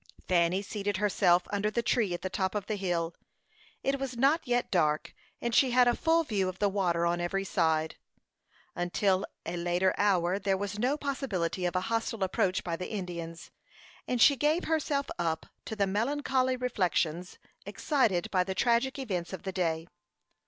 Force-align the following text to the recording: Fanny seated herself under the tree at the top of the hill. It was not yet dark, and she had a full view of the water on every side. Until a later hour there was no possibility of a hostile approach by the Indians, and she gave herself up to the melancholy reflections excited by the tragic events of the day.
Fanny 0.27 0.63
seated 0.63 0.97
herself 0.97 1.43
under 1.51 1.69
the 1.69 1.83
tree 1.83 2.11
at 2.11 2.23
the 2.23 2.27
top 2.31 2.55
of 2.55 2.65
the 2.65 2.75
hill. 2.75 3.13
It 3.83 3.99
was 3.99 4.17
not 4.17 4.41
yet 4.47 4.71
dark, 4.71 5.13
and 5.39 5.53
she 5.53 5.69
had 5.69 5.87
a 5.87 5.95
full 5.95 6.23
view 6.23 6.49
of 6.49 6.57
the 6.57 6.69
water 6.69 7.05
on 7.05 7.21
every 7.21 7.43
side. 7.43 7.97
Until 8.75 9.27
a 9.45 9.57
later 9.57 9.93
hour 9.99 10.39
there 10.39 10.57
was 10.57 10.79
no 10.79 10.97
possibility 10.97 11.67
of 11.67 11.75
a 11.75 11.81
hostile 11.81 12.23
approach 12.23 12.63
by 12.63 12.75
the 12.75 12.89
Indians, 12.89 13.51
and 14.07 14.19
she 14.19 14.35
gave 14.35 14.63
herself 14.63 15.05
up 15.19 15.45
to 15.65 15.75
the 15.75 15.85
melancholy 15.85 16.55
reflections 16.57 17.37
excited 17.67 18.31
by 18.31 18.43
the 18.43 18.55
tragic 18.55 18.97
events 18.97 19.33
of 19.33 19.43
the 19.43 19.51
day. 19.51 19.85